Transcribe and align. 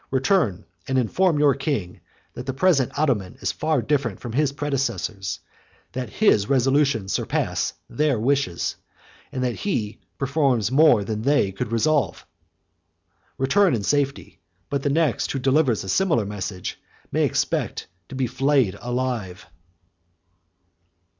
Return, 0.09 0.65
and 0.87 0.97
inform 0.97 1.37
your 1.37 1.53
king, 1.53 2.01
that 2.33 2.47
the 2.47 2.55
present 2.55 2.97
Ottoman 2.97 3.37
is 3.39 3.51
far 3.51 3.83
different 3.83 4.19
from 4.19 4.31
his 4.33 4.51
predecessors; 4.51 5.39
that 5.91 6.09
his 6.09 6.49
resolutions 6.49 7.13
surpass 7.13 7.73
their 7.87 8.19
wishes; 8.19 8.77
and 9.31 9.43
that 9.43 9.57
he 9.57 9.99
performs 10.17 10.71
more 10.71 11.03
than 11.03 11.21
they 11.21 11.51
could 11.51 11.71
resolve. 11.71 12.25
Return 13.37 13.75
in 13.75 13.83
safety—but 13.83 14.81
the 14.81 14.89
next 14.89 15.31
who 15.33 15.37
delivers 15.37 15.83
a 15.83 15.89
similar 15.89 16.25
message 16.25 16.79
may 17.11 17.23
expect 17.23 17.85
to 18.09 18.15
be 18.15 18.25
flayed 18.25 18.75
alive." 18.81 19.45